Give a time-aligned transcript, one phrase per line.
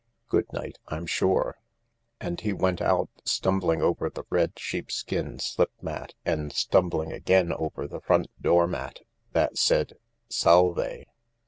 [0.29, 1.59] Good night, I'm sure."
[2.19, 7.11] And he went out, stumbling over the red sheepskin slip mat and stum bli ng
[7.13, 9.01] again o ver t he front door mat
[9.33, 11.05] that said "Salve